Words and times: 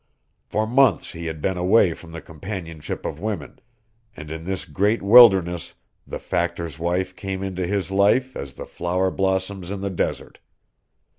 For 0.47 0.65
months 0.65 1.11
he 1.11 1.27
had 1.27 1.43
been 1.43 1.57
away 1.57 1.93
from 1.93 2.11
the 2.11 2.23
companionship 2.23 3.05
of 3.05 3.19
women, 3.19 3.59
and 4.17 4.31
in 4.31 4.45
this 4.45 4.65
great 4.65 5.03
wilderness 5.03 5.75
the 6.07 6.17
Factor's 6.17 6.79
wife 6.79 7.15
came 7.15 7.43
into 7.43 7.67
his 7.67 7.91
life 7.91 8.35
as 8.35 8.53
the 8.53 8.65
flower 8.65 9.11
blossoms 9.11 9.69
in 9.69 9.81
the 9.81 9.91
desert. 9.91 10.39